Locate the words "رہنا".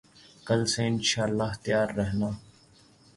1.97-2.29